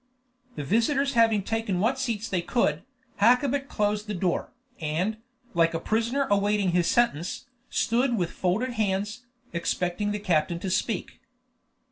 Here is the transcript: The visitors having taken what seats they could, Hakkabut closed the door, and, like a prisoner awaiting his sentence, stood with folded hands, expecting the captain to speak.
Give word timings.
The 0.55 0.63
visitors 0.63 1.13
having 1.13 1.43
taken 1.43 1.79
what 1.79 1.99
seats 1.99 2.27
they 2.27 2.41
could, 2.41 2.81
Hakkabut 3.21 3.67
closed 3.67 4.07
the 4.07 4.15
door, 4.15 4.51
and, 4.79 5.17
like 5.53 5.75
a 5.75 5.79
prisoner 5.79 6.25
awaiting 6.31 6.71
his 6.71 6.87
sentence, 6.87 7.45
stood 7.69 8.17
with 8.17 8.31
folded 8.31 8.71
hands, 8.71 9.27
expecting 9.53 10.09
the 10.09 10.17
captain 10.17 10.57
to 10.61 10.71
speak. 10.71 11.19